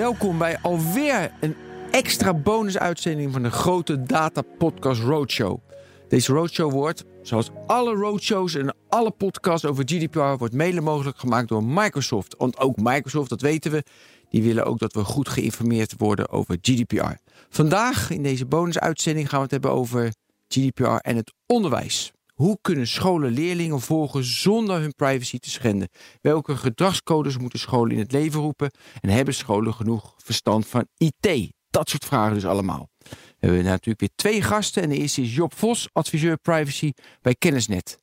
[0.00, 1.56] welkom bij alweer een
[1.90, 5.58] extra bonusuitzending van de grote Data Podcast Roadshow.
[6.08, 11.48] Deze roadshow wordt, zoals alle roadshows en alle podcasts over GDPR, wordt mede mogelijk gemaakt
[11.48, 12.34] door Microsoft.
[12.38, 13.84] Want ook Microsoft, dat weten we,
[14.28, 17.16] die willen ook dat we goed geïnformeerd worden over GDPR.
[17.48, 20.12] Vandaag in deze bonusuitzending gaan we het hebben over
[20.48, 22.12] GDPR en het onderwijs.
[22.40, 25.88] Hoe kunnen scholen leerlingen volgen zonder hun privacy te schenden?
[26.20, 28.70] Welke gedragscodes moeten scholen in het leven roepen?
[29.00, 31.52] En hebben scholen genoeg verstand van IT?
[31.70, 32.88] Dat soort vragen dus allemaal.
[32.98, 34.82] We hebben natuurlijk weer twee gasten.
[34.82, 37.98] En de eerste is Job Vos, adviseur privacy bij Kennisnet.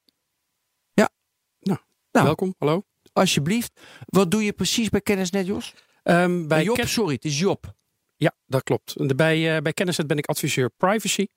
[0.93, 1.09] Ja.
[1.59, 1.79] Nou,
[2.11, 2.25] Nou.
[2.25, 2.55] welkom.
[2.57, 2.83] Hallo.
[3.13, 3.79] Alsjeblieft.
[4.05, 5.73] Wat doe je precies bij Kennisnet, Jos?
[6.03, 7.75] Ehm, bij Job, Ken- sorry, het is Job.
[8.17, 9.15] Ja, dat klopt.
[9.15, 9.73] Bij, eh bij
[10.05, 11.27] ben ik adviseur privacy.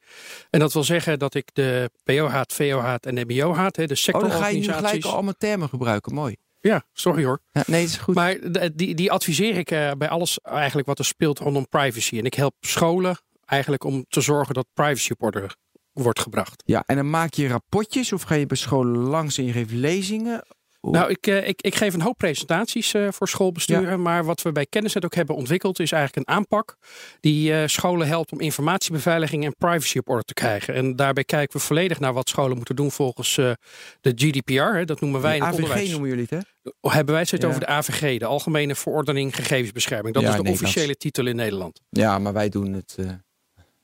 [0.50, 4.48] En dat wil zeggen dat ik de PO-haat, VO-haat en MBO-haat, de Oh, dan ga
[4.48, 5.04] je nu gelijk sectororganisaties...
[5.04, 6.14] al allemaal termen gebruiken.
[6.14, 6.36] Mooi.
[6.60, 7.40] Ja, sorry hoor.
[7.52, 8.14] Ja, nee, het is goed.
[8.14, 8.36] Maar
[8.74, 12.18] die, die adviseer ik eh, bij alles eigenlijk wat er speelt rondom privacy.
[12.18, 15.50] En ik help scholen eigenlijk om te zorgen dat privacy op orde
[15.92, 16.62] wordt gebracht.
[16.66, 19.72] Ja, en dan maak je rapportjes of ga je bij scholen langs en je geeft
[19.72, 20.44] lezingen?
[20.80, 24.02] Nou, ik, eh, ik, ik geef een hoop presentaties eh, voor schoolbesturen.
[24.02, 26.76] Maar wat we bij Kennisnet ook hebben ontwikkeld, is eigenlijk een aanpak
[27.20, 30.74] die eh, scholen helpt om informatiebeveiliging en privacy op orde te krijgen.
[30.74, 34.52] En daarbij kijken we volledig naar wat scholen moeten doen volgens de GDPR.
[34.52, 35.90] Hè, dat noemen wij in het AVG onderwijs.
[35.90, 36.90] noemen jullie het, hè?
[36.90, 37.48] Hebben wij het Ja.
[37.48, 40.14] over de AVG, de Algemene Verordening Gegevensbescherming.
[40.14, 41.80] Dat Ja, is de officiële titel in Nederland.
[41.90, 42.96] Ja, maar wij doen het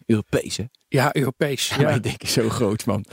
[0.07, 0.65] Europees, hè?
[0.89, 1.69] Ja, Europees.
[1.77, 1.81] Ja.
[1.81, 1.87] Ja.
[1.87, 3.05] Wij denken zo groot, man.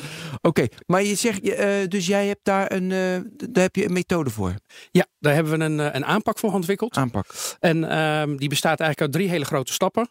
[0.42, 3.86] Oké, maar je zegt, je, eh, dus jij hebt daar een, eh, daar heb je
[3.86, 4.54] een methode voor,
[4.92, 6.98] ja, daar hebben we een, eh, een aanpak voor ontwikkeld.
[6.98, 7.26] aanpak.
[7.60, 10.10] En ehm, die bestaat eigenlijk uit drie hele grote stappen.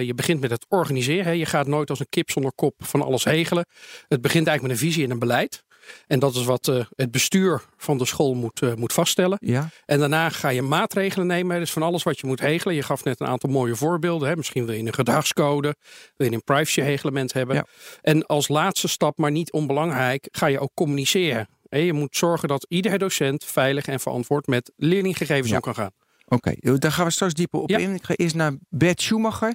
[0.00, 1.24] Je begint met het organiseren.
[1.24, 1.30] Hè.
[1.30, 3.66] Je gaat nooit als een kip zonder kop van alles regelen.
[4.08, 5.64] Het begint eigenlijk met een visie en een beleid.
[6.06, 9.38] En dat is wat eh, het bestuur van de school moet, eh, moet vaststellen.
[9.40, 11.58] Ja, En daarna ga je maatregelen nemen.
[11.58, 12.74] Dus van alles wat je moet regelen.
[12.74, 14.28] Je gaf net een aantal mooie voorbeelden.
[14.28, 14.36] Hè.
[14.36, 15.74] Misschien wil je een gedragscode.
[16.16, 17.56] Wil je een privacy-reglement hebben.
[17.56, 17.66] Ja.
[18.00, 21.48] En als laatste stap, maar niet onbelangrijk, ga je ook communiceren.
[21.68, 25.54] Je moet zorgen dat iedere docent veilig en verantwoord met leerlinggegevens Ja.
[25.56, 25.90] om kan gaan.
[26.26, 26.54] oké.
[26.78, 27.78] Daar gaan we straks dieper op Ja.
[27.78, 27.94] in.
[27.94, 29.54] Ik ga eerst naar Bert Schumacher.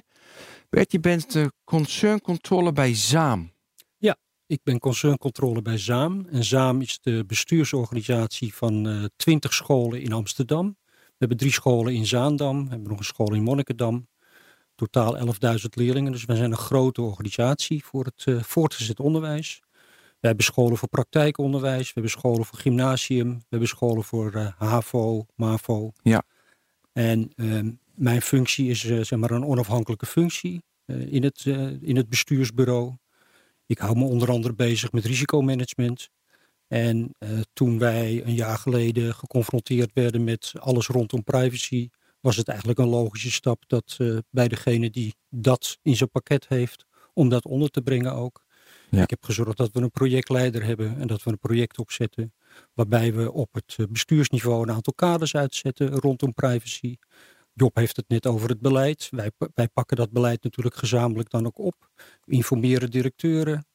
[0.70, 3.52] Bert, je bent de concerncontrole bij ZAAM.
[4.48, 6.26] Ik ben concerncontrole bij ZAAM.
[6.30, 10.76] En ZAAM is de bestuursorganisatie van eh 20 scholen in Amsterdam.
[10.86, 12.64] We hebben drie scholen in Zaandam.
[12.64, 14.08] We hebben nog een school in Monnikendam.
[14.74, 15.24] Totaal 11.000
[15.70, 16.12] leerlingen.
[16.12, 19.62] Dus wij zijn een grote organisatie voor het eh, voortgezet onderwijs.
[20.20, 21.86] We hebben scholen voor praktijkonderwijs.
[21.86, 23.34] We hebben scholen voor gymnasium.
[23.38, 25.92] We hebben scholen voor eh, HAVO, MAVO.
[26.02, 26.22] Ja.
[26.92, 31.44] En ehm, mijn functie is zeg maar een onafhankelijke functie in, het,
[31.80, 32.96] in het bestuursbureau.
[33.68, 36.08] Ik hou me onder andere bezig met risicomanagement.
[36.68, 41.88] En eh, toen wij een jaar geleden geconfronteerd werden met alles rondom privacy,
[42.20, 46.48] was het eigenlijk een logische stap dat eh, bij degene die dat in zijn pakket
[46.48, 46.84] heeft,
[47.14, 48.44] om dat onder te brengen ook.
[48.90, 49.02] Ja.
[49.02, 52.34] Ik heb gezorgd dat we een projectleider hebben en dat we een project opzetten,
[52.74, 56.96] waarbij we op het eh, bestuursniveau een aantal kaders uitzetten rondom privacy.
[57.58, 59.08] Job heeft het net over het beleid.
[59.10, 61.90] Wij, wij pakken dat beleid natuurlijk gezamenlijk dan ook op.
[62.24, 63.66] We informeren directeuren.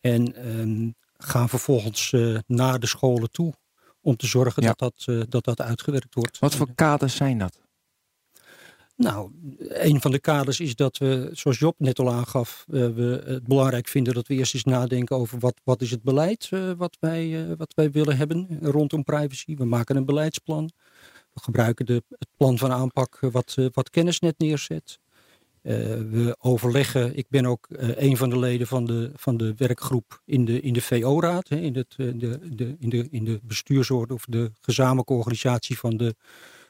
[0.00, 3.52] En ehm, gaan vervolgens eh, naar de scholen toe.
[4.00, 4.68] Om te zorgen Ja.
[4.74, 6.38] dat, dat, eh, dat dat uitgewerkt wordt.
[6.38, 7.66] Wat voor kaders zijn dat?
[8.96, 13.22] Nou, een van de kaders is dat we, zoals Job net al aangaf, eh, we
[13.26, 16.72] het belangrijk vinden dat we eerst eens nadenken over wat, wat is het beleid uh,
[16.76, 19.56] wat, wij, uh, wat wij willen hebben rondom privacy.
[19.56, 20.70] We maken een beleidsplan.
[21.36, 24.98] We gebruiken de, het plan van aanpak wat, uh, wat Kennisnet neerzet.
[25.62, 25.72] Uh,
[26.10, 30.22] we overleggen, ik ben ook uh, een van de leden van de, van de werkgroep
[30.24, 32.16] in de, in de VO-raad, in, het, de,
[32.54, 36.14] de, in, de, in de bestuursorde of de gezamenlijke organisatie van de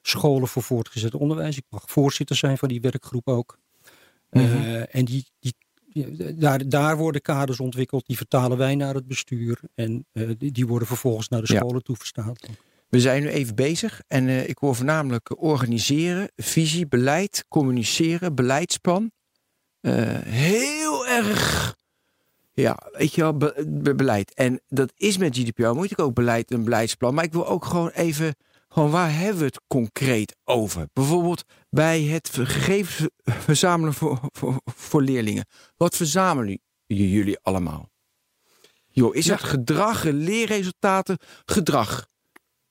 [0.03, 1.57] scholen voor voortgezet onderwijs.
[1.57, 3.59] Ik mag voorzitter zijn van die werkgroep ook.
[4.31, 4.65] Mm -hmm.
[4.75, 5.55] en die, die,
[6.37, 10.89] daar, daar worden kaders ontwikkeld, die vertalen wij naar het bestuur en die, die, worden
[10.89, 11.81] vervolgens naar de scholen ja.
[11.81, 12.49] toe verstaald.
[12.89, 19.11] We zijn nu even bezig en uh, ik hoor voornamelijk organiseren, visie, beleid, communiceren, beleidsplan.
[19.81, 19.93] Uh,
[20.25, 21.75] heel erg,
[22.53, 24.35] ja, weet je wel, be be beleid.
[24.35, 27.15] En dat is met GDPR, moet ik ook beleid en beleidsplan.
[27.15, 28.35] Maar ik wil ook gewoon even,
[28.69, 30.87] gewoon waar hebben we het concreet over?
[30.93, 35.47] Bijvoorbeeld bij het gegevens verzamelen voor, voor, voor leerlingen.
[35.77, 37.91] Wat verzamelen jullie allemaal?
[38.89, 39.33] Jo, is Ja.
[39.33, 42.07] het gedrag, leerresultaten, gedrag?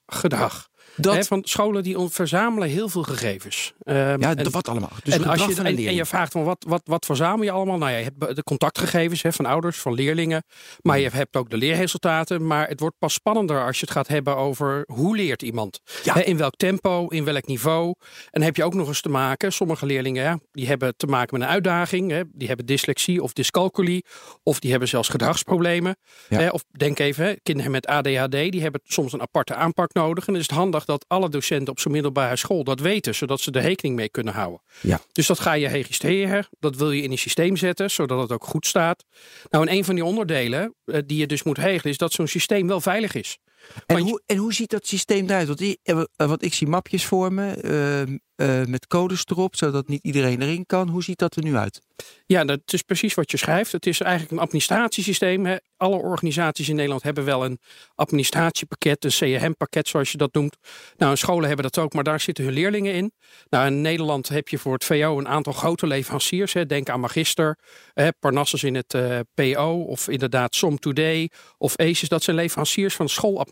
[0.05, 0.69] Gedrag.
[0.95, 1.15] Dat...
[1.15, 3.73] Hè, van scholen die verzamelen heel veel gegevens.
[3.83, 4.91] Um, ja, en, wat allemaal.
[5.03, 7.77] Dus en, als je, en, en, je vraagt van wat, wat, wat verzamel je allemaal?
[7.77, 10.43] Nou ja, je hebt de contactgegevens hè, van ouders, van leerlingen.
[10.81, 12.47] Maar je hebt ook de leerresultaten.
[12.47, 15.79] Maar het wordt pas spannender als je het gaat hebben over hoe leert iemand.
[16.03, 16.13] Ja.
[16.13, 17.93] Hè, in welk tempo, in welk niveau.
[18.31, 21.39] En heb je ook nog eens te maken, sommige leerlingen ja, die hebben te maken
[21.39, 22.11] met een uitdaging.
[22.11, 24.05] Hè, die hebben dyslexie of dyscalculie.
[24.43, 25.95] Of die hebben zelfs gedragsproblemen.
[26.27, 30.27] Hè, of denk even, hè, kinderen met ADHD, die hebben soms een aparte aanpak nodig.
[30.27, 33.41] En dan is het handig dat alle docenten op zo'n middelbare school dat weten, zodat
[33.41, 34.61] ze er rekening mee kunnen houden.
[34.81, 35.01] Ja.
[35.11, 38.43] Dus dat ga je registreren, dat wil je in een systeem zetten, zodat het ook
[38.43, 39.05] goed staat.
[39.49, 42.27] Nou, en een van die onderdelen eh, die je dus moet regelen, is dat zo'n
[42.27, 43.37] systeem wel veilig is.
[43.85, 45.47] En hoe, en hoe ziet dat systeem eruit?
[45.47, 50.03] Want, die, eh, wat ik zie mapjes voor me eh, met codes erop, zodat niet
[50.03, 50.89] iedereen erin kan.
[50.89, 51.81] Hoe ziet dat er nu uit?
[52.25, 53.71] Ja, dat is precies wat je schrijft.
[53.71, 55.45] Het is eigenlijk een administratiesysteem.
[55.45, 55.55] Hè.
[55.77, 57.59] Alle organisaties in Nederland hebben wel een
[57.95, 60.57] administratiepakket, een CRM-pakket zoals je dat noemt.
[60.97, 63.11] Nou, scholen hebben dat ook, maar daar zitten hun leerlingen in.
[63.49, 66.53] Nou, in Nederland heb je voor het VO een aantal grote leveranciers.
[66.53, 66.65] Hè.
[66.65, 67.59] Denk aan Magister,
[67.93, 72.09] hè, Parnassus in het uh, eh, PO of inderdaad Som Today of ACES.
[72.09, 73.09] Dat zijn leveranciers van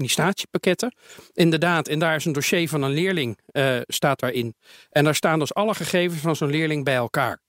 [0.09, 0.95] schooladministratiepakketten.
[1.33, 4.55] Inderdaad, en daar is een dossier van een leerling, uh, staat daarin.
[4.89, 7.41] En daar staan dus alle gegevens van zo'n leerling bij elkaar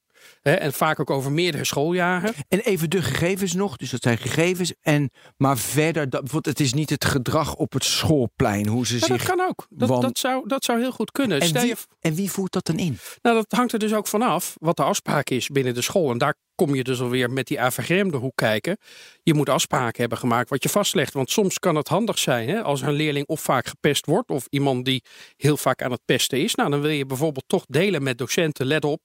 [0.42, 2.34] en vaak ook over meerdere schooljaren.
[2.48, 4.74] En even de gegevens nog, dus dat zijn gegevens.
[4.80, 9.08] En, maar verder, dat, het is niet het gedrag op het schoolplein, hoe ze zich...
[9.08, 11.40] Dat kan ook, dat, dat, zou, dat zou heel goed kunnen.
[11.40, 12.98] En wie, en wie voert dat dan in?
[13.22, 16.10] Nou, dat hangt er dus ook vanaf wat de afspraak is binnen de school.
[16.10, 18.76] En daar kom je dus alweer met die AVG hoek kijken.
[19.22, 21.12] Je moet afspraken hebben gemaakt wat je vastlegt.
[21.12, 24.30] Want soms kan het handig zijn hè, als een leerling of vaak gepest wordt...
[24.30, 25.04] of iemand die
[25.36, 26.54] heel vaak aan het pesten is.
[26.54, 28.66] Nou, dan wil je bijvoorbeeld toch delen met docenten.
[28.66, 29.00] Let op,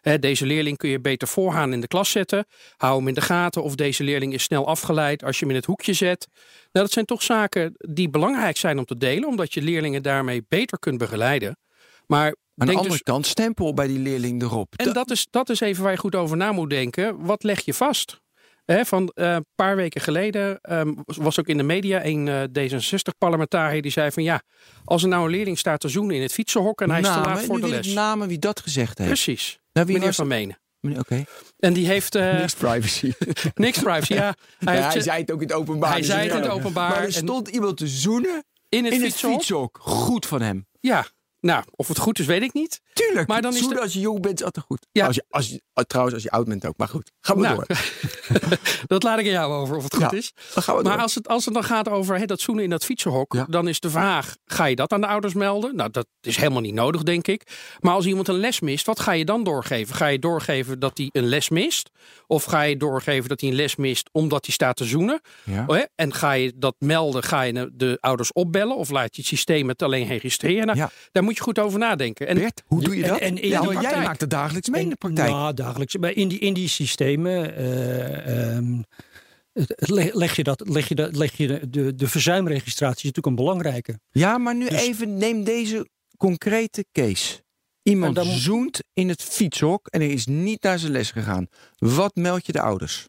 [0.00, 2.46] hè, deze leerling kun je beter vooraan in de klas zetten.
[2.76, 5.60] Hou hem in de gaten of deze leerling is snel afgeleid als je hem in
[5.60, 6.28] het hoekje zet.
[6.72, 9.28] Nou, dat zijn toch zaken die belangrijk zijn om te delen...
[9.28, 11.58] omdat je leerlingen daarmee beter kunt begeleiden.
[12.06, 14.74] Maar aan de andere dus, kant stempel bij die leerling erop.
[14.76, 17.24] En dat is, dat is even waar je goed over na moet denken.
[17.24, 18.20] Wat leg je vast?
[18.78, 23.82] van een uh, paar weken geleden um, was ook in de media een uh, D66-parlementariër
[23.82, 24.42] die zei van ja,
[24.84, 27.24] als er nou een leerling staat te zoenen in het fietsenhok en hij namen, is
[27.24, 27.86] te laat voor de les.
[27.86, 29.10] namen wie dat gezegd heeft.
[29.10, 29.58] Precies.
[29.72, 30.58] Nou, wie Meneer Van Menen.
[30.98, 31.24] Oké.
[31.58, 32.16] En die heeft...
[32.16, 33.12] Uh, niks privacy.
[33.54, 34.34] niks privacy, ja.
[34.58, 35.90] Hij, ja, hij zei het ook in het openbaar.
[35.90, 36.90] Hij dus zei het in het openbaar.
[36.90, 39.78] Maar er stond iemand te zoenen in het, in het fietshok.
[39.80, 40.66] Goed van hem.
[40.80, 41.06] Ja,
[41.40, 42.80] nou, of het goed is, weet ik niet.
[43.06, 43.28] Tuurlijk.
[43.28, 43.80] Maar dan is de...
[43.80, 44.86] als je jong bent, is altijd goed.
[44.92, 45.06] Ja.
[45.06, 46.76] Als je, als je, trouwens, als je oud bent ook.
[46.76, 47.78] Maar goed, ga maar nou, door.
[48.86, 50.32] dat laat ik aan jou over of het goed is.
[50.82, 53.80] maar als het, als het dan gaat over dat zoenen in dat fietsenhok, dan is
[53.80, 55.76] de vraag: ga je dat aan de ouders melden?
[55.76, 57.42] Nou, dat is helemaal niet nodig, denk ik.
[57.80, 59.94] Maar als iemand een les mist, wat ga je dan doorgeven?
[59.94, 61.90] Ga je doorgeven dat hij een les mist?
[62.26, 65.20] Of ga je doorgeven dat hij een les mist omdat hij staat te zoenen?
[65.66, 67.22] Oh, en ga je dat melden?
[67.22, 68.76] Ga je de ouders opbellen?
[68.76, 70.66] Of laat je het systeem het alleen registreren?
[70.66, 72.26] Nou, daar moet je goed over nadenken.
[72.26, 73.20] En, Bert, hoe doe je dat?
[73.20, 75.28] En, ja, jij maakt het dagelijks mee in de praktijk.
[75.28, 75.96] Ja, dagelijks.
[75.96, 78.84] Maar in die, in die systemen uh, um,
[80.12, 83.44] leg je, dat, leg je, dat, leg je de, de, de verzuimregistratie is natuurlijk een
[83.44, 84.00] belangrijke.
[84.10, 87.42] Ja, maar nu dus- even neem deze concrete case.
[87.82, 88.26] Iemand dan...
[88.26, 91.46] zoent in het fietshok en hij is niet naar zijn les gegaan.
[91.78, 93.08] Wat meld je de ouders?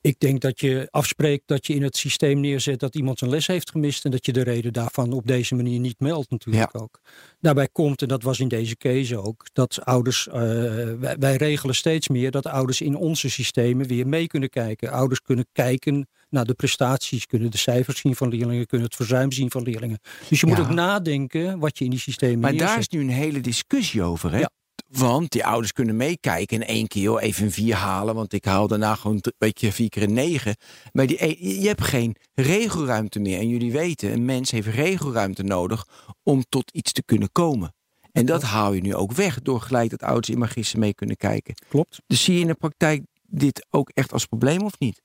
[0.00, 3.46] Ik denk dat je afspreekt dat je in het systeem neerzet dat iemand zijn les
[3.46, 7.00] heeft gemist en dat je de reden daarvan op deze manier niet meldt natuurlijk ook.
[7.40, 11.74] Daarbij komt, en dat was in deze case ook, dat ouders, uh, wij, wij, regelen
[11.74, 14.90] steeds meer dat ouders in onze systemen weer mee kunnen kijken.
[14.90, 19.32] Ouders kunnen kijken naar de prestaties, kunnen de cijfers zien van leerlingen, kunnen het verzuim
[19.32, 19.98] zien van leerlingen.
[20.28, 23.08] Dus je moet ook nadenken wat je in die systemen Maar daar is nu een
[23.08, 24.38] hele discussie over, hè?
[24.38, 24.50] Ja.
[24.88, 28.14] Want die ouders kunnen meekijken in één keer joh, even een vier halen.
[28.14, 30.56] Want ik haal daarna gewoon een beetje vier keer een negen.
[30.92, 33.38] Maar die, je hebt geen regelruimte meer.
[33.38, 35.86] En jullie weten, een mens heeft regelruimte nodig
[36.22, 37.74] om tot iets te kunnen komen.
[38.12, 41.16] En dat haal je nu ook weg door gelijk dat ouders in magister mee kunnen
[41.16, 41.54] kijken.
[41.68, 42.00] Klopt.
[42.06, 45.02] Dus zie je in de praktijk dit ook echt als probleem of niet?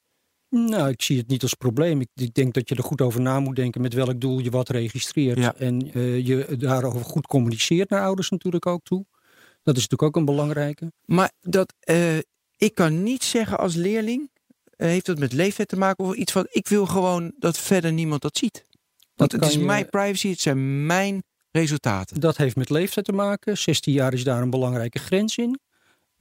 [0.50, 2.02] Nou, ik zie het niet als probleem.
[2.02, 4.50] Ik, ik, denk dat je er goed over na moet denken met welk doel je
[4.50, 5.56] wat registreert.
[5.58, 9.06] En uh, je daarover goed communiceert naar ouders natuurlijk ook toe.
[9.64, 10.92] Dat is natuurlijk ook een belangrijke.
[11.06, 12.18] Maar dat, uh,
[12.58, 14.30] ik kan niet zeggen als leerling,
[14.78, 17.94] uh, heeft dat met leeftijd te maken of iets van, ik wil gewoon dat verder
[17.94, 18.66] niemand dat ziet.
[19.16, 22.20] Want het is mijn privacy, het zijn mijn resultaten.
[22.20, 23.58] Dat heeft met leeftijd te maken.
[23.58, 25.60] 16 jaar is daar een belangrijke grens in.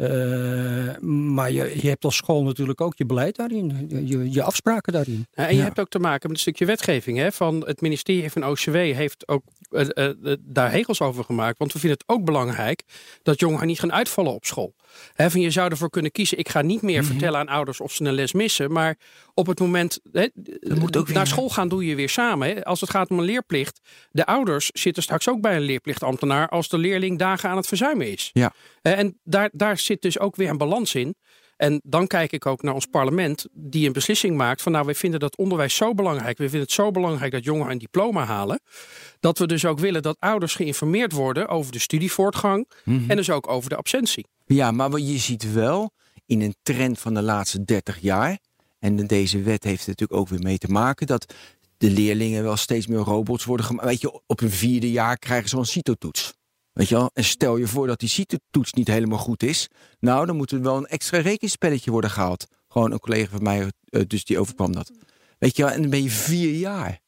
[0.02, 0.98] Uh,
[1.34, 5.26] maar je, je hebt als school natuurlijk ook je beleid daarin, je, je afspraken daarin.
[5.32, 7.18] Ja, en je hebt ook te maken met een stukje wetgeving.
[7.18, 11.58] Hè, van het ministerie van OCW heeft ook uh, uh, daar regels over gemaakt.
[11.58, 12.82] Want we vinden het ook belangrijk
[13.22, 14.74] dat jongeren niet gaan uitvallen op school.
[15.14, 17.10] He, van je zou ervoor kunnen kiezen, ik ga niet meer mm -hmm.
[17.10, 18.72] vertellen aan ouders of ze een les missen.
[18.72, 18.98] Maar
[19.34, 20.28] op het moment he,
[20.60, 22.48] moet ook naar school gaan doe je weer samen.
[22.48, 22.64] He.
[22.64, 23.80] Als het gaat om een leerplicht,
[24.10, 28.12] de ouders zitten straks ook bij een leerplichtambtenaar als de leerling dagen aan het verzuimen
[28.12, 28.30] is.
[28.32, 28.52] Ja.
[28.82, 31.14] En daar, daar zit dus ook weer een balans in.
[31.56, 34.94] En dan kijk ik ook naar ons parlement, die een beslissing maakt van nou, wij
[34.94, 36.38] vinden dat onderwijs zo belangrijk.
[36.38, 38.60] We vinden het zo belangrijk dat jongeren een diploma halen.
[39.20, 43.10] Dat we dus ook willen dat ouders geïnformeerd worden over de studievoortgang mm -hmm.
[43.10, 44.26] en dus ook over de absentie.
[44.46, 45.90] Ja, maar je ziet wel
[46.26, 48.38] in een trend van de laatste 30 jaar,
[48.78, 51.34] en deze wet heeft er natuurlijk ook weer mee te maken, dat
[51.76, 53.88] de leerlingen wel steeds meer robots worden gemaakt.
[53.88, 56.34] Weet je, op een vierde jaar krijgen ze een CITO-toets.
[56.72, 57.10] Weet je wel?
[57.14, 59.68] En stel je voor dat die CITO-toets niet helemaal goed is.
[60.00, 62.46] Nou, dan moet er wel een extra rekenspelletje worden gehaald.
[62.68, 63.72] Gewoon een collega van mij,
[64.06, 64.90] dus die overkwam dat.
[65.38, 65.72] Weet je wel?
[65.72, 67.00] En dan ben je vier jaar.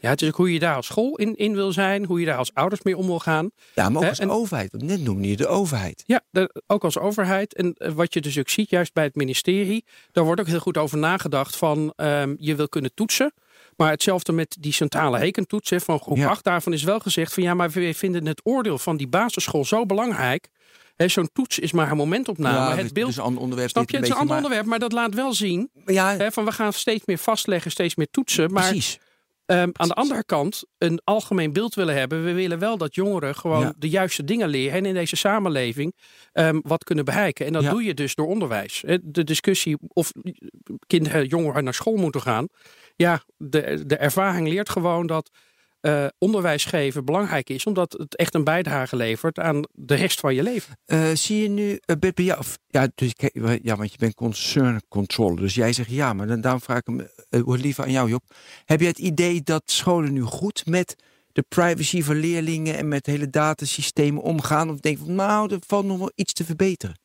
[0.00, 2.26] Ja, het is ook hoe je daar als school in, in wil zijn, hoe je
[2.26, 3.50] daar als ouders mee om wil gaan.
[3.74, 4.70] Ja, maar ook als en, overheid.
[4.72, 6.02] Want net noemde je de overheid.
[6.06, 7.54] Ja, de, ook als overheid.
[7.54, 10.76] En wat je dus ook ziet, juist bij het ministerie, daar wordt ook heel goed
[10.76, 13.32] over nagedacht van um, je wil kunnen toetsen.
[13.80, 16.28] Maar hetzelfde met die centrale hekentoets hè, van groep ja.
[16.28, 16.44] 8.
[16.44, 19.86] Daarvan is wel gezegd van ja, maar we vinden het oordeel van die basisschool zo
[19.86, 20.48] belangrijk.
[20.96, 22.76] Zo'n toets is maar een momentopname.
[22.76, 23.70] Ja, het beeld, dus een ander onderwerp.
[23.70, 23.96] Snap je?
[23.96, 24.44] Het is een ander maar...
[24.44, 25.70] onderwerp, maar dat laat wel zien.
[25.86, 28.52] Ja, hè, van we gaan steeds meer vastleggen, steeds meer toetsen.
[28.52, 28.98] Maar precies.
[29.46, 32.24] Um, aan de andere kant een algemeen beeld willen hebben.
[32.24, 33.72] We willen wel dat jongeren gewoon ja.
[33.78, 35.94] de juiste dingen leren en in deze samenleving
[36.32, 37.46] um, wat kunnen bereiken.
[37.46, 37.70] En dat ja.
[37.70, 38.84] doe je dus door onderwijs.
[39.02, 40.12] De discussie of
[40.86, 42.46] kinderen, jongeren naar school moeten gaan.
[43.00, 45.30] Ja, de, de ervaring leert gewoon dat
[45.80, 50.34] uh, onderwijs geven belangrijk is, omdat het echt een bijdrage levert aan de rest van
[50.34, 50.78] je leven.
[50.86, 53.12] Uh, zie je nu, uh, bij jou, ja, dus,
[53.62, 56.86] ja, want je bent concern control, dus jij zegt ja, maar dan, daarom vraag ik
[56.86, 58.22] hem uh, liever aan jou, Job.
[58.64, 61.02] Heb je het idee dat scholen nu goed met
[61.32, 64.70] de privacy van leerlingen en met hele datasystemen omgaan?
[64.70, 66.99] Of denk je, nou, er valt nog wel iets te verbeteren?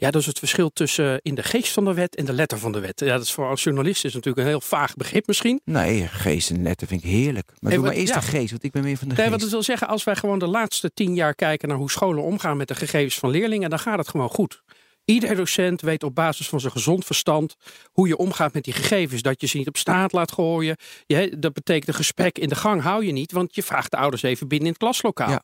[0.00, 2.58] Ja, dat is het verschil tussen in de geest van de wet en de letter
[2.58, 3.00] van de wet.
[3.00, 5.60] Ja, dat is voor als journalist is natuurlijk een heel vaag begrip misschien.
[5.64, 7.46] Nee, geest en letter vind ik heerlijk.
[7.46, 8.20] Maar hey, doe maar eerst ja.
[8.20, 9.30] de geest, want ik ben meer van de nee, geest.
[9.30, 12.22] Wat het wil zeggen, als wij gewoon de laatste tien jaar kijken naar hoe scholen
[12.22, 14.62] omgaan met de gegevens van leerlingen, dan gaat het gewoon goed.
[15.04, 17.56] Ieder docent weet op basis van zijn gezond verstand
[17.92, 19.22] hoe je omgaat met die gegevens.
[19.22, 20.76] Dat je ze niet op straat laat gooien.
[21.06, 23.96] Je, dat betekent een gesprek in de gang hou je niet, want je vraagt de
[23.96, 25.30] ouders even binnen in het klaslokaal.
[25.30, 25.42] Ja.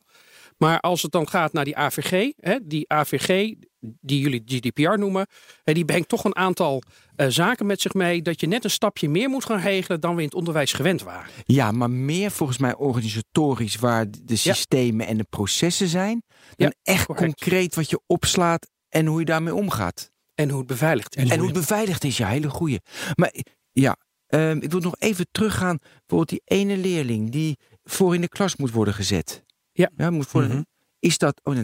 [0.56, 5.26] Maar als het dan gaat naar die AVG, hè, die AVG die jullie GDPR noemen,
[5.64, 6.82] hè, die brengt toch een aantal
[7.16, 10.14] uh, zaken met zich mee dat je net een stapje meer moet gaan regelen dan
[10.14, 11.30] we in het onderwijs gewend waren.
[11.44, 15.10] Ja, maar meer volgens mij organisatorisch waar de systemen ja.
[15.10, 16.22] en de processen zijn,
[16.56, 17.24] dan ja, echt correct.
[17.26, 20.10] concreet wat je opslaat en hoe je daarmee omgaat.
[20.34, 21.22] En hoe het beveiligd is.
[21.22, 22.80] En, en hoe het beveiligd is, ja, hele goeie.
[23.14, 23.34] Maar
[23.72, 23.96] ja,
[24.28, 25.78] um, ik wil nog even teruggaan.
[25.78, 29.44] Bijvoorbeeld die ene leerling die voor in de klas moet worden gezet.
[29.76, 29.90] Ja.
[29.96, 30.66] ja moet voor, mm -hmm.
[30.98, 31.56] Is dat, oh,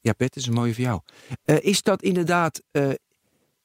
[0.00, 1.00] ja, Bert, is een mooie voor jou.
[1.44, 2.90] Uh, is dat inderdaad, uh,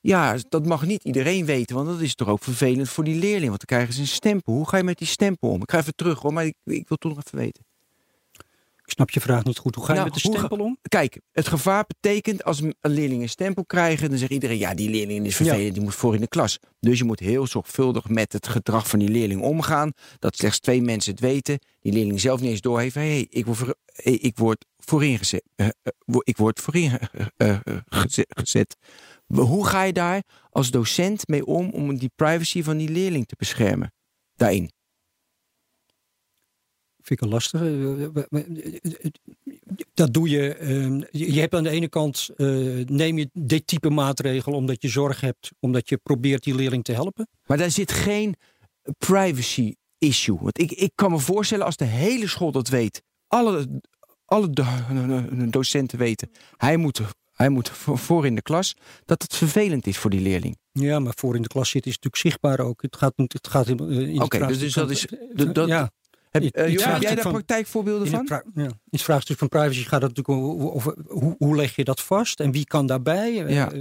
[0.01, 3.47] ja, dat mag niet iedereen weten, want dat is toch ook vervelend voor die leerling,
[3.47, 4.53] want dan krijgen ze een stempel.
[4.53, 5.61] Hoe ga je met die stempel om?
[5.61, 7.63] Ik ga even terug hoor, maar ik, ik wil toch nog even weten.
[8.85, 9.75] Ik snap je vraag niet goed.
[9.75, 10.77] Hoe ga je nou, met de stempel om?
[10.81, 14.89] Kijk, het gevaar betekent als een leerling een stempel krijgt, dan zegt iedereen, ja, die
[14.89, 15.73] leerling is vervelend, ja.
[15.73, 16.59] die moet voor in de klas.
[16.79, 20.81] Dus je moet heel zorgvuldig met het gedrag van die leerling omgaan, dat slechts twee
[20.81, 24.65] mensen het weten, die leerling zelf niet eens doorheeft, hé, hey, ik, word ik word
[24.77, 25.43] voorin gezet.
[25.55, 26.91] Uh, uh, ik word voorin
[27.85, 28.75] gezet, gezet.
[29.25, 33.35] Hoe ga je daar als docent mee om, om die privacy van die leerling te
[33.37, 33.93] beschermen?
[34.35, 34.71] Daarin.
[37.01, 38.11] Vind ik een lastige.
[39.93, 41.07] Dat doe je.
[41.11, 42.29] Je hebt aan de ene kant.
[42.85, 45.51] neem je dit type maatregel omdat je zorg hebt.
[45.59, 47.27] Omdat je probeert die leerling te helpen.
[47.45, 48.35] Maar daar zit geen
[48.97, 50.37] privacy issue.
[50.41, 53.03] Want ik, ik kan me voorstellen als de hele school dat weet.
[53.35, 53.81] Alle,
[54.25, 54.49] alle
[55.49, 56.31] docenten weten.
[56.57, 57.01] Hij moet,
[57.33, 58.75] hij moet voor in de klas.
[59.05, 60.57] Dat het vervelend is voor die leerling.
[60.71, 62.81] Ja, maar voor in de klas zitten is natuurlijk zichtbaar ook.
[62.81, 65.05] Het gaat, het gaat in, in Oké, okay, dus, dus dat is.
[65.53, 65.91] Dat, ja.
[66.31, 68.25] Heb, uh, ja, heb jij daar praktijkvoorbeelden van?
[68.29, 72.01] Ja, in het vraagstuk van privacy gaat het natuurlijk over hoe, hoe leg je dat
[72.01, 73.33] vast en wie kan daarbij?
[73.33, 73.71] Ja.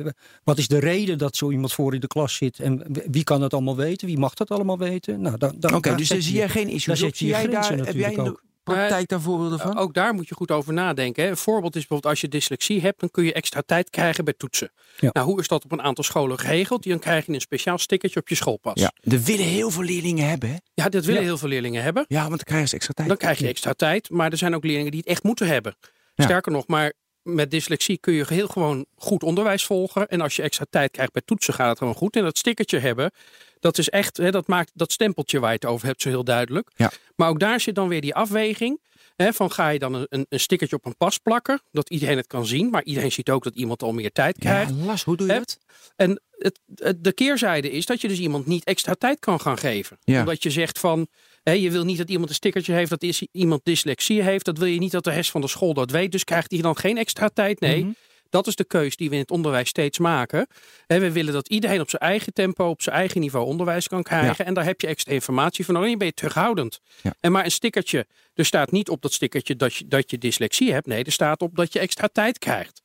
[0.44, 3.40] Wat is de reden dat zo iemand voor in de klas zit en wie kan
[3.40, 4.06] dat allemaal weten?
[4.06, 5.20] Wie mag dat allemaal weten?
[5.20, 5.36] Nou,
[5.74, 7.16] Oké, dus daar zie jij geen issues op.
[7.16, 8.34] Zie jij daar, heb jij
[8.64, 9.78] praktijk daar voorbeelden van?
[9.78, 11.24] Ook daar moet je goed over nadenken.
[11.24, 11.30] Hè.
[11.30, 14.34] Een voorbeeld is bijvoorbeeld als je dyslexie hebt, dan kun je extra tijd krijgen bij
[14.36, 14.72] toetsen.
[14.96, 15.10] Ja.
[15.12, 16.88] Nou, hoe is dat op een aantal scholen geregeld?
[16.88, 18.80] Dan krijg je een speciaal stickertje op je schoolpas.
[18.80, 20.48] Ja, dat willen heel veel leerlingen hebben.
[20.48, 20.56] Hè?
[20.74, 21.26] Ja, dat willen ja.
[21.26, 22.04] heel veel leerlingen hebben.
[22.08, 23.08] Ja, want dan krijgen ze extra tijd.
[23.08, 25.76] Dan krijg je extra tijd, maar er zijn ook leerlingen die het echt moeten hebben.
[26.14, 26.24] Ja.
[26.24, 26.92] Sterker nog, maar
[27.24, 30.08] met dyslexie kun je heel gewoon goed onderwijs volgen.
[30.08, 32.16] En als je extra tijd krijgt bij toetsen gaat het gewoon goed.
[32.16, 33.10] En dat stickertje hebben,
[33.64, 36.24] dat is echt, hè, dat maakt dat stempeltje waar je het over hebt zo heel
[36.24, 36.70] duidelijk.
[36.76, 36.90] Ja.
[37.16, 38.80] Maar ook daar zit dan weer die afweging.
[39.16, 42.26] Hè, van ga je dan een, een stickertje op een pas plakken, dat iedereen het
[42.26, 42.70] kan zien.
[42.70, 44.72] Maar iedereen ziet ook dat iemand al meer tijd krijgt.
[44.76, 45.38] Ja, Las, hoe doe je Hè?
[45.38, 45.58] dat?
[45.96, 49.58] En het, het- de keerzijde is dat je dus iemand niet extra tijd kan gaan
[49.58, 49.98] geven.
[50.04, 50.20] Ja.
[50.20, 51.06] Omdat je zegt van,
[51.42, 54.44] hè, je wil niet dat iemand een stickertje heeft, dat is, iemand dyslexie heeft.
[54.44, 56.12] Dat wil je niet dat de rest van de school dat weet.
[56.12, 57.60] Dus krijgt hij dan geen extra tijd?
[57.60, 57.80] Nee.
[57.84, 57.92] Mhm.
[58.34, 60.46] Dat is de keus die we in het onderwijs steeds maken.
[60.86, 64.02] En we willen dat iedereen op zijn eigen tempo, op zijn eigen niveau onderwijs kan
[64.02, 64.46] krijgen.
[64.46, 65.92] En daar heb je extra informatie voor nodig.
[65.92, 66.80] En ben je terughoudend.
[67.02, 67.14] Ja.
[67.20, 70.72] En maar een stickertje, er staat niet op dat stickertje dat je, dat je dyslexie
[70.72, 70.86] hebt.
[70.86, 72.82] Nee, er staat op dat je extra tijd krijgt.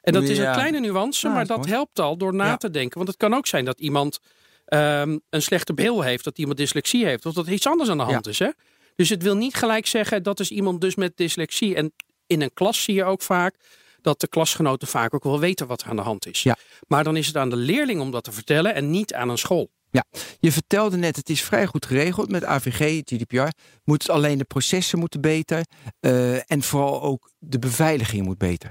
[0.00, 2.56] En dat is een kleine nuance, Ja, maar dat helpt al door na Ja.
[2.56, 2.96] te denken.
[2.96, 4.18] Want het kan ook zijn dat iemand
[4.64, 7.98] ehm, een slechte bril heeft, dat iemand dyslexie heeft, of dat er iets anders aan
[7.98, 8.38] de hand is.
[8.38, 8.48] Hè?
[8.96, 11.74] Dus het wil niet gelijk zeggen dat is iemand dus met dyslexie.
[11.74, 11.92] En
[12.26, 13.54] in een klas zie je ook vaak
[14.02, 16.42] dat de klasgenoten vaak ook wel weten wat er aan de hand is.
[16.42, 16.56] Ja.
[16.88, 19.38] Maar dan is het aan de leerling om dat te vertellen en niet aan een
[19.38, 19.70] school.
[20.40, 23.48] Je vertelde net, het is vrij goed geregeld met AVG, GDPR.
[23.84, 25.64] Moet het alleen de processen moeten beter.
[26.00, 28.70] eh, en vooral ook de beveiliging moet beter.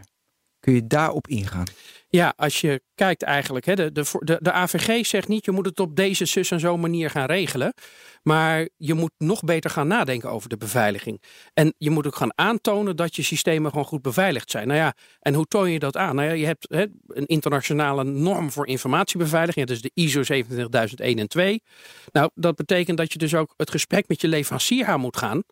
[0.60, 1.66] Kun je daarop ingaan?
[2.12, 5.80] Ja, als je kijkt eigenlijk, hè, de, de, de, AVG zegt niet je moet het
[5.80, 7.74] op deze zus en zo manier gaan regelen.
[8.24, 11.22] Maar je moet nog beter gaan nadenken over de beveiliging.
[11.54, 14.68] En je moet ook gaan aantonen dat je systemen gewoon goed beveiligd zijn.
[14.68, 16.16] Nou ja, en hoe toon je dat aan?
[16.16, 19.68] Nou ja, je hebt hè, een internationale norm voor informatiebeveiliging.
[19.68, 21.64] Dat is de ISO 27001 en 2.
[22.12, 25.44] Nou, dat betekent dat je dus ook het gesprek met je leverancier aan moet gaan.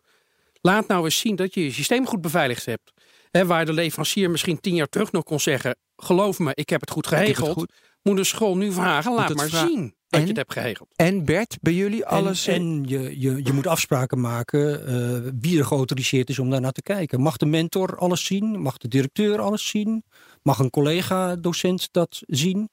[0.60, 2.92] Laat nou eens zien dat je je systeem goed beveiligd hebt.
[3.30, 6.80] Hè, waar de leverancier misschien tien jaar terug nog kon zeggen: geloof me, ik heb
[6.80, 7.52] het goed het geregeld.
[7.52, 7.72] goed.
[8.02, 10.20] Moet de school nu vragen: laat maar vra- zien dat En?
[10.20, 10.88] je het hebt geregeld.
[10.96, 12.46] En Bert, bij jullie alles...
[12.46, 16.60] eh, En, je, je, je moet afspraken maken eh, wie er geautoriseerd is om daar
[16.60, 17.20] naar te kijken.
[17.20, 18.60] Mag de mentor alles zien?
[18.60, 20.04] Mag de directeur alles zien?
[20.42, 22.68] Mag een collega-docent dat zien?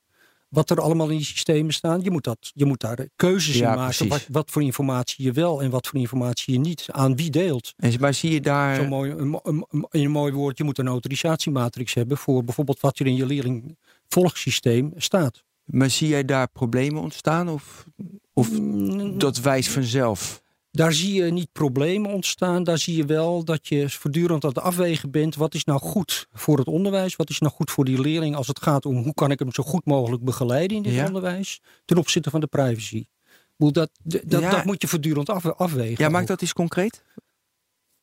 [0.49, 2.01] Wat er allemaal in die systemen staan.
[2.03, 4.07] Je moet, dat, je moet daar keuzes Ja, in maken.
[4.07, 7.73] Wat, wat voor informatie je wel en wat voor informatie je niet aan wie deelt.
[7.77, 8.75] en, maar zie je daar...
[8.75, 12.79] Zo'n mooi, een, een, een- een mooi woord, je moet een autorisatiematrix hebben voor bijvoorbeeld
[12.79, 15.43] wat er in je leerlingvolgsysteem staat.
[15.65, 17.49] Maar zie jij daar problemen ontstaan?
[17.49, 17.85] Of,
[18.33, 20.41] of Mm, dat wijst vanzelf?
[20.77, 22.63] Daar zie je niet problemen ontstaan.
[22.63, 25.35] Daar zie je wel dat je voortdurend aan het afwegen bent.
[25.35, 27.15] Wat is nou goed voor het onderwijs?
[27.15, 29.53] Wat is nou goed voor die leerling als het gaat om hoe kan ik hem
[29.53, 31.05] zo goed mogelijk begeleiden in dit Ja.
[31.05, 31.61] onderwijs?
[31.85, 33.05] Ten opzichte van de privacy.
[33.57, 34.49] Dat, dat, dat, Ja.
[34.49, 36.03] dat moet je voortdurend af, afwegen.
[36.03, 36.27] Ja, maak ook.
[36.27, 37.03] dat eens concreet.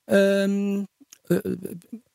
[0.04, 0.82] Ehm,
[1.22, 1.38] eh,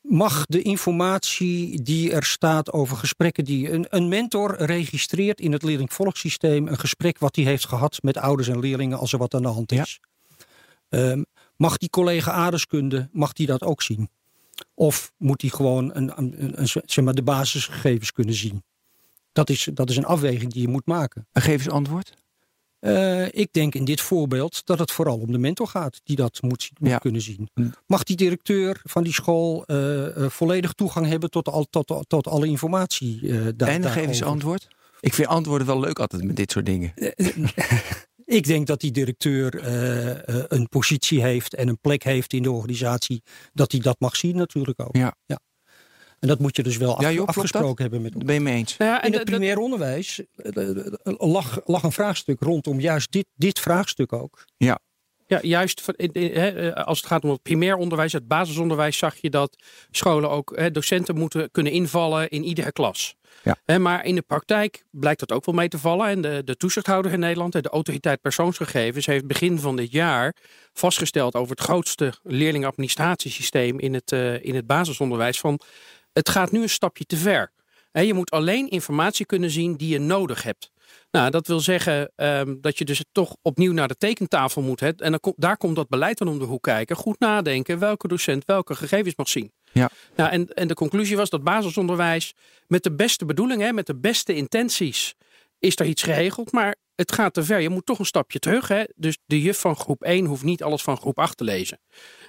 [0.02, 5.63] mag de informatie die er staat over gesprekken die een, een mentor registreert in het
[5.63, 9.41] leerlingvolgsysteem een gesprek wat hij heeft gehad met ouders en leerlingen als er wat aan
[9.41, 10.00] de hand is.
[10.89, 11.23] Ehm,
[11.56, 14.10] mag die collega aardeskunde mag die dat ook zien?
[14.73, 18.63] Of moet hij gewoon een, een, een- zeg maar de basisgegevens kunnen zien?
[19.32, 21.28] Dat is, dat is een afweging die je moet maken.
[21.32, 22.13] En geef eens antwoord.
[22.80, 26.41] Eh, ik denk in dit voorbeeld dat het vooral om de mentor gaat die dat
[26.41, 26.97] moet, zien- moet Ja.
[26.97, 27.49] kunnen zien.
[27.54, 27.73] Mm.
[27.88, 32.28] Mag die directeur van die school eh, eh, volledig toegang hebben tot, al, tot, tot
[32.28, 33.21] alle informatie?
[33.56, 34.67] daar, en geef eens antwoord.
[34.99, 36.93] Ik vind antwoorden wel leuk altijd met dit soort dingen.
[38.30, 42.44] Ik denk dat die directeur eh, eh, een positie heeft en een plek heeft in
[42.44, 44.96] de organisatie, dat hij dat mag zien natuurlijk ook.
[44.96, 45.15] Ja.
[46.20, 48.78] En dat moet je dus wel Ja, afgesproken hebben met Dat ben je mee eens.
[48.78, 53.26] Nou ja, en In het primair onderwijs eh, lag, lag een vraagstuk rondom juist dit,
[53.36, 54.46] dit vraagstuk ook.
[54.58, 54.80] Ja,
[55.42, 59.30] juist in- hè, eh, als het gaat om het primair onderwijs, het basisonderwijs, zag je
[59.30, 63.18] dat scholen ook docenten moeten kunnen invallen in iedere klas.
[63.65, 63.80] Ja.
[63.80, 66.08] Maar in de praktijk blijkt dat ook wel mee te vallen.
[66.08, 70.36] En de, de toezichthouder in Nederland, de autoriteit persoonsgegevens, heeft begin van dit jaar
[70.74, 75.39] vastgesteld over het grootste leerlingadministratiesysteem in het, eh, in het basisonderwijs.
[75.39, 75.60] Van
[76.13, 77.52] het gaat nu een stapje te ver.
[77.92, 80.72] Je moet alleen informatie kunnen zien die je nodig hebt.
[81.12, 84.80] Nou, dat wil zeggen ehm, dat je dus toch opnieuw naar de tekentafel moet.
[84.80, 86.95] Hè, en dan daar komt dat beleid dan om de hoek kijken.
[86.95, 89.52] Goed nadenken welke docent welke gegevens mag zien.
[89.71, 89.89] Ja.
[90.15, 92.34] Nou, en, en de conclusie was dat basisonderwijs
[92.67, 95.15] met de beste bedoelingen, met de beste intenties,
[95.60, 96.52] is er iets geregeld.
[96.52, 97.60] Maar het gaat te ver.
[97.60, 98.67] Je moet toch een stapje terug.
[98.67, 98.84] Hè?
[98.95, 101.80] Dus de juf van groep 1 hoeft niet alles van groep 8 te lezen.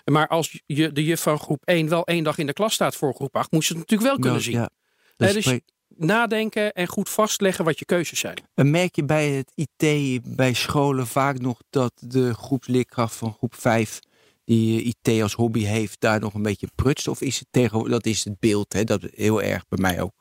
[0.04, 2.96] Maar als je, de juf van groep 1 wel één dag in de klas staat
[2.96, 4.54] voor groep 8, moet je het natuurlijk wel kunnen zien.
[4.54, 4.70] Ja.
[5.16, 8.38] Dus spreekt- nadenken en goed vastleggen wat je keuzes zijn.
[8.54, 13.54] En merk je bij het IT bij scholen vaak nog dat de groepsleerkracht van groep
[13.54, 13.98] 5
[14.44, 17.08] die eh, IT als hobby heeft, daar nog een beetje prutst?
[17.08, 20.12] Of is het tegenwoordig, dat is het beeld, hè, dat heel erg bij mij ook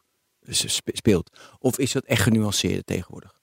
[0.50, 1.40] spe- speelt.
[1.60, 3.38] Of is dat echt genuanceerder tegenwoordig?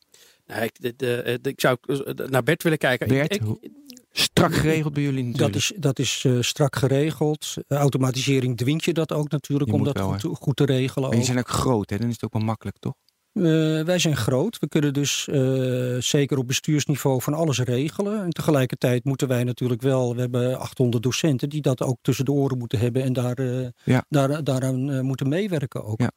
[0.47, 3.09] Nou, ik, de, de, de- ik zou eh, naar Bert willen kijken.
[3.09, 3.71] Bert, Ik-
[4.19, 5.53] strak geregeld bij jullie natuurlijk.
[5.53, 7.55] Dat is, dat is uh, strak geregeld.
[7.69, 11.05] Uh, automatisering dwingt je dat ook natuurlijk Je om dat wel, goed, goed te regelen.
[11.05, 11.27] Jullie ook.
[11.27, 11.97] zijn ook groot, hè?
[11.97, 12.95] Dan is het ook wel makkelijk, toch?
[13.37, 13.43] Eh,
[13.83, 14.59] wij zijn groot.
[14.59, 18.23] We kunnen dus eh, zeker op bestuursniveau van alles regelen.
[18.23, 20.15] En tegelijkertijd moeten wij natuurlijk wel...
[20.15, 23.03] We hebben 800 docenten die dat ook tussen de oren moeten hebben...
[23.03, 24.05] en daar, eh, Ja.
[24.09, 26.01] daar, daaraan eh, moeten meewerken ook.
[26.01, 26.11] Ja.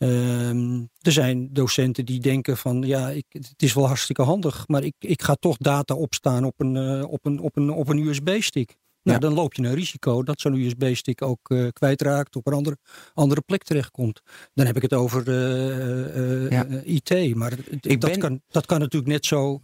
[0.00, 2.82] Ehm, er zijn docenten die denken van...
[2.82, 4.68] ja, ik, het is wel hartstikke handig...
[4.68, 7.88] maar ik, ik ga toch data opstaan op een, eh, op een, op een, op
[7.88, 8.76] een USB-stick.
[9.02, 9.26] Nou, Ja.
[9.28, 12.36] dan loop je een risico dat zo'n USB-stick ook eh, kwijtraakt...
[12.36, 12.76] op een andere,
[13.14, 14.20] andere plek terechtkomt.
[14.54, 16.66] Dan heb ik het over eh, Ja.
[16.84, 17.34] IT.
[17.34, 19.60] Maar dat, ben- kan, dat kan natuurlijk net zo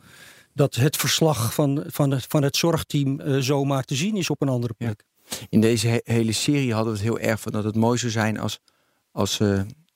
[0.54, 4.48] dat het verslag van, van, het, van het zorgteam zomaar te zien is op een
[4.48, 4.86] andere Ja.
[4.86, 5.04] plek.
[5.48, 8.12] In deze he- hele serie hadden we het heel erg van dat het mooi zou
[8.12, 8.58] zijn als,
[9.12, 9.40] als,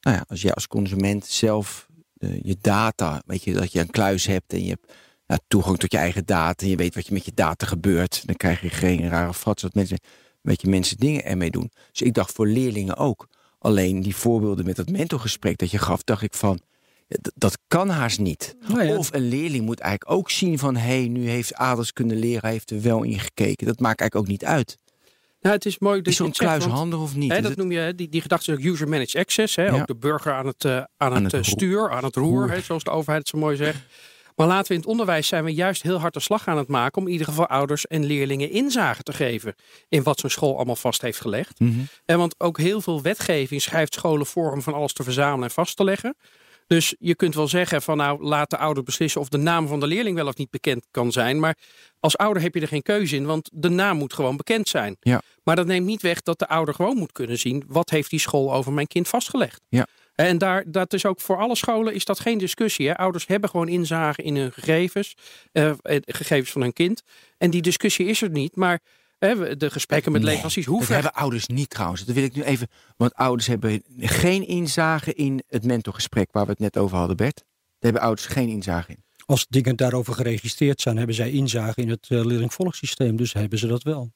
[0.00, 3.90] nou ja, als jij als consument zelf eh, je data, weet je, dat je een
[3.90, 4.92] kluis hebt en je hebt
[5.26, 8.26] nou, toegang tot je eigen data en je weet wat je met je data gebeurt.
[8.26, 9.98] Dan krijg je geen rare frats dat mensen,
[10.40, 11.70] weet je, mensen dingen ermee doen.
[11.90, 13.28] Dus ik dacht voor leerlingen ook.
[13.58, 16.60] Alleen die voorbeelden met dat mentorgesprek dat je gaf, dacht ik van,
[17.06, 18.56] ja, dat kan haast niet.
[18.68, 21.92] Nou ja, Of een leerling moet eigenlijk ook zien van, hé, hey, nu heeft Adels
[21.92, 23.66] kunnen leren, heeft er wel in gekeken.
[23.66, 24.78] Dat maakt eigenlijk ook niet uit.
[25.40, 26.32] Nou, het is mooi dat Is zo'n
[26.70, 27.30] want- of niet?
[27.32, 29.56] Hè, dat het- noem je, die, die gedachte is ook user-managed access.
[29.56, 29.64] Hè?
[29.66, 29.80] Ja.
[29.80, 32.50] Ook de burger aan het, eh, aan het, het eh, stuur, aan het roer, Roer.
[32.50, 33.78] Hè, zoals de overheid het zo mooi zegt.
[34.36, 36.68] Maar laten we in het onderwijs zijn we juist heel hard de slag aan het
[36.68, 37.00] maken...
[37.00, 39.54] om in ieder geval ouders en leerlingen inzage te geven...
[39.88, 41.60] in wat zo'n school allemaal vast heeft gelegd.
[41.60, 41.80] Mhm.
[42.04, 45.50] En want ook heel veel wetgeving schrijft scholen voor om van alles te verzamelen en
[45.50, 46.16] vast te leggen.
[46.70, 49.80] Dus je kunt wel zeggen van nou laat de ouder beslissen of de naam van
[49.80, 51.40] de leerling wel of niet bekend kan zijn.
[51.40, 51.56] Maar
[52.00, 54.96] als ouder heb je er geen keuze in, want de naam moet gewoon bekend zijn.
[55.00, 55.22] Ja.
[55.42, 58.18] Maar dat neemt niet weg dat de ouder gewoon moet kunnen zien wat heeft die
[58.18, 59.60] school over mijn kind vastgelegd.
[59.68, 59.86] Ja.
[60.14, 62.88] En daar, dat is ook voor alle scholen is dat geen discussie.
[62.88, 62.96] Hè?
[62.96, 65.14] Ouders hebben gewoon inzage in hun gegevens,
[65.52, 67.02] eh, eh, gegevens van hun kind.
[67.38, 68.56] En die discussie is er niet.
[68.56, 68.80] Maar
[69.20, 72.04] de gesprekken met Nee, leveranciers, hoe Dat ver hebben ouders niet trouwens.
[72.04, 72.68] Dat wil ik nu even.
[72.96, 77.36] Want ouders hebben geen inzage in het mentorgesprek waar we het net over hadden, Bert.
[77.36, 77.44] Daar
[77.78, 79.04] hebben ouders geen inzage in.
[79.26, 83.16] Als dingen daarover geregistreerd zijn, hebben zij inzage in het uh, leerlingvolgsysteem.
[83.16, 84.10] Dus hebben ze dat wel.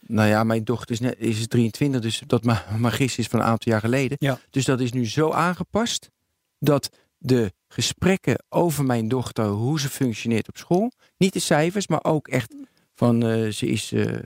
[0.00, 3.46] Nou ja, mijn dochter is, net, is 23, dus dat ma magis is van een
[3.46, 4.16] aantal jaar geleden.
[4.20, 4.38] Ja.
[4.50, 6.10] Dus dat is nu zo aangepast
[6.58, 12.04] dat de gesprekken over mijn dochter, hoe ze functioneert op school, niet de cijfers, maar
[12.04, 12.54] ook echt
[12.96, 14.18] van eh, ze is, eh,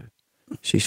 [0.61, 0.87] ze is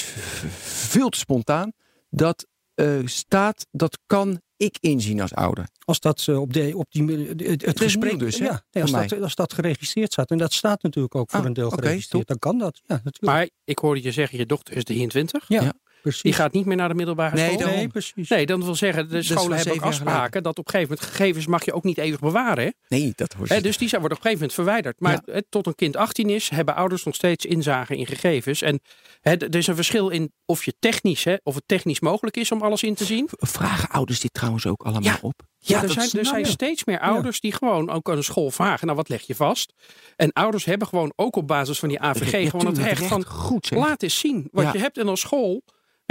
[0.57, 1.73] veel te spontaan.
[2.09, 5.67] Dat eh, staat, dat kan ik inzien als ouder.
[5.85, 9.35] Als dat op, de, op die, het, gesprek dus, hè, ja, nee, als, dat, als
[9.35, 10.31] dat geregistreerd staat.
[10.31, 12.27] En dat staat natuurlijk ook voor Ah, een deel geregistreerd.
[12.27, 12.81] Dan kan dat.
[12.85, 13.21] Ja, natuurlijk.
[13.23, 15.45] Maar ik hoorde je zeggen, je dochter is 23.
[15.47, 15.73] ja, ja.
[16.03, 16.21] Precies.
[16.21, 17.73] Die gaat niet meer naar de middelbare Nee, school.
[17.73, 18.29] nee, precies.
[18.29, 19.83] Nee, dan wil zeggen, de is scholen hebben ook geleden.
[20.07, 22.63] afspraken dat op een gegeven moment gegevens mag je ook niet eeuwig bewaren.
[22.63, 22.69] Hè?
[22.87, 24.99] Nee, dat hoort dus die zijn, worden op een gegeven moment verwijderd.
[24.99, 25.41] Maar Ja.
[25.49, 28.61] tot een kind 18 is, hebben ouders nog steeds inzage in gegevens.
[28.61, 28.79] En
[29.21, 32.51] hè, er is een verschil in of je technisch, hè, of het technisch mogelijk is
[32.51, 33.27] om alles in te zien.
[33.31, 35.17] Vragen ouders dit trouwens ook allemaal Ja.
[35.21, 35.41] op?
[35.65, 38.51] Ja, er dat zijn, er zijn steeds meer ouders die gewoon ook aan de school
[38.51, 38.85] vragen.
[38.85, 39.73] Nou, wat leg je vast?
[40.15, 43.25] En ouders hebben gewoon ook op basis van die AVG Ja, gewoon het recht van...
[43.25, 43.79] goed zeg.
[43.79, 44.71] Laat eens zien wat Ja.
[44.73, 44.97] je hebt.
[44.97, 45.63] En als school,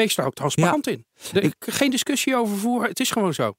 [0.02, 1.04] wees daar ook transparant in.
[1.32, 2.88] Er- geen discussie over voeren.
[2.88, 3.52] Het is gewoon zo.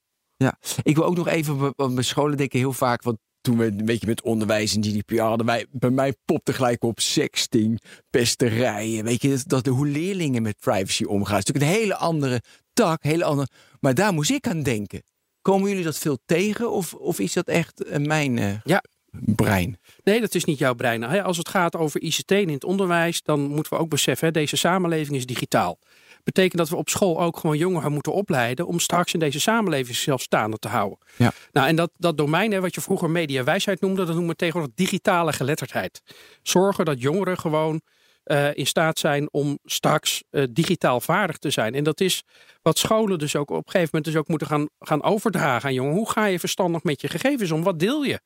[0.82, 3.84] Ik wil ook nog even, want bij scholen denken heel vaak, want toen we een
[3.84, 7.80] beetje met onderwijs en GDPR hadden wij, bij mij popte gelijk op sexting,
[8.10, 11.36] pesterijen, weet je, dat, dat hoe leerlingen met privacy omgaan.
[11.36, 13.48] Het is natuurlijk een hele andere tak, hele andere,
[13.80, 15.02] maar daar moest ik aan denken.
[15.42, 18.82] Komen jullie dat veel tegen of, of is dat echt eh, mijn eh, Ja.
[19.10, 19.78] brein?
[20.02, 21.02] Nee, dat is niet jouw brein.
[21.02, 21.22] Hè.
[21.22, 24.56] Als het gaat over ICT in het onderwijs, dan moeten we ook beseffen, hè, deze
[24.56, 25.78] samenleving is digitaal.
[26.24, 29.96] Betekent dat we op school ook gewoon jongeren moeten opleiden om straks in deze samenleving
[29.96, 30.98] zelfstaande te houden.
[31.16, 31.32] Ja.
[31.52, 34.74] Nou, en dat, dat domein, hè, wat je vroeger mediawijsheid noemde, dat noemen we tegenwoordig
[34.74, 36.02] digitale geletterdheid.
[36.42, 37.80] Zorgen dat jongeren gewoon
[38.24, 41.74] eh, in staat zijn om straks eh, digitaal vaardig te zijn.
[41.74, 42.22] En dat is
[42.62, 45.74] wat scholen dus ook op een gegeven moment dus ook moeten gaan, gaan overdragen aan
[45.74, 45.96] jongeren.
[45.96, 47.62] Hoe ga je verstandig met je gegevens om?
[47.62, 48.20] Wat deel je?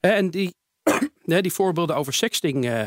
[0.00, 0.54] En die,
[1.24, 2.80] hè, die voorbeelden over sexting eh,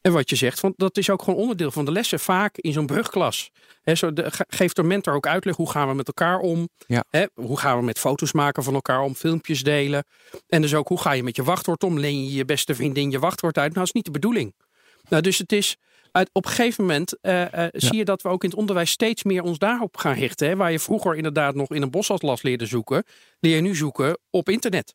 [0.00, 2.20] en wat je zegt, want dat is ook gewoon onderdeel van de lessen.
[2.20, 3.50] Vaak in zo'n brugklas.
[3.82, 6.68] Hè, zo de, geeft de mentor ook uitleg hoe gaan we met elkaar om.
[6.86, 7.04] Ja.
[7.10, 10.04] Hè, hoe gaan we met foto's maken van elkaar om, filmpjes delen.
[10.48, 11.98] En dus ook hoe ga je met je wachtwoord om.
[11.98, 13.74] Leen je je beste vriendin je wachtwoord uit.
[13.74, 14.54] Nou, dat is niet de bedoeling.
[15.08, 15.76] Nou, dus het is
[16.12, 18.90] uit, op een gegeven moment eh, eh, zie je dat we ook in het onderwijs
[18.90, 20.48] steeds meer ons daarop gaan richten.
[20.48, 20.56] Hè?
[20.56, 23.04] Waar je vroeger inderdaad nog in een bosatlas leerde zoeken,
[23.40, 24.94] leer je nu zoeken op internet.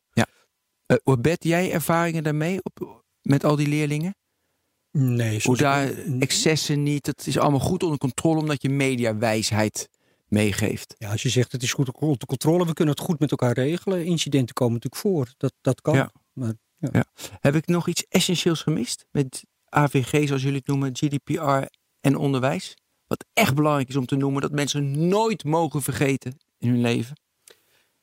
[0.86, 4.14] Uh, jij ervaringen daarmee op, met al die leerlingen?
[4.90, 5.88] Nee, Hoe daar
[6.20, 9.88] excessen niet, het is allemaal goed onder controle omdat je mediawijsheid
[10.28, 10.94] meegeeft.
[10.98, 13.52] Ja, als je zegt het is goed onder controle, we kunnen het goed met elkaar
[13.52, 14.04] regelen.
[14.04, 15.32] Incidenten komen natuurlijk voor.
[15.36, 15.94] Dat, dat kan.
[15.94, 16.12] Ja.
[16.32, 16.54] Maar
[17.40, 21.66] Heb ik nog iets essentieels gemist met AVG, zoals jullie het noemen, GDPR
[22.00, 22.74] en onderwijs.
[23.06, 27.16] Wat echt belangrijk is om te noemen, dat mensen nooit mogen vergeten in hun leven.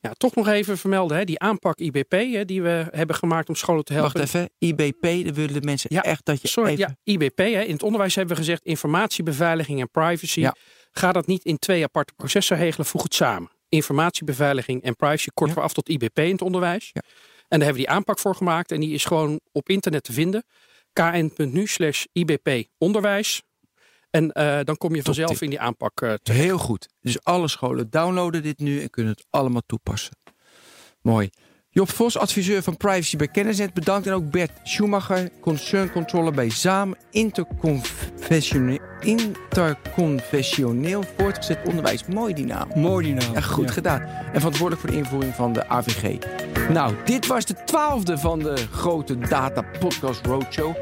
[0.04, 3.56] Ja, toch nog even vermelden, hè, die aanpak IBP hè, die we hebben gemaakt om
[3.56, 4.20] scholen te helpen.
[4.20, 6.96] Wacht even, IBP, dan willen de mensen Ja, echt dat je Sorry, even...
[7.04, 7.38] ja, IBP.
[7.38, 7.62] Hè.
[7.62, 10.40] In het onderwijs hebben we gezegd informatiebeveiliging en privacy.
[10.40, 10.56] Ja.
[10.92, 13.52] Ga dat niet in twee aparte processen regelen, voeg het samen.
[13.70, 15.64] Informatiebeveiliging en privacy korten Ja.
[15.64, 16.90] af tot IBP in het onderwijs.
[16.94, 17.02] Ja.
[17.02, 18.72] En daar hebben we die aanpak voor gemaakt.
[18.72, 20.44] En die is gewoon op internet te vinden.
[20.94, 23.42] kn.nu slash IBP onderwijs.
[24.14, 26.44] En eh, dan kom je vanzelf in die aanpak eh, terecht.
[26.44, 26.90] Heel goed.
[27.02, 30.18] Dus alle scholen downloaden dit nu en kunnen het allemaal toepassen.
[31.02, 31.30] Mooi.
[31.70, 34.08] Job Vos, adviseur van Privacy bij Kennisnet, bedankt.
[34.08, 42.06] En ook Bert Schumacher, concern controller bij ZAAM, interconfessioneel, interconfessioneel voortgezet onderwijs.
[42.06, 42.68] Mooi die naam.
[42.76, 43.34] Mooi die naam.
[43.34, 43.74] Ja, goed Ja.
[43.74, 44.02] gedaan.
[44.02, 46.18] En verantwoordelijk voor de invoering van de AVG.
[46.70, 50.76] Nou, dit was de twaalfde van de grote Data Podcast Roadshow.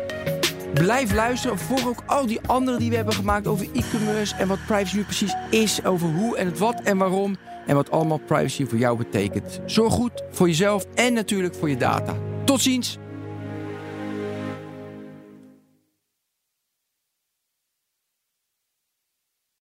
[0.73, 1.59] Blijf luisteren.
[1.59, 5.03] Volg ook al die andere die we hebben gemaakt over e-commerce en wat privacy nu
[5.03, 5.85] precies is.
[5.85, 7.37] Over hoe en het wat en waarom.
[7.65, 9.59] En wat allemaal privacy voor jou betekent.
[9.65, 12.15] Zorg goed voor jezelf en natuurlijk voor je data.
[12.43, 12.97] Tot ziens.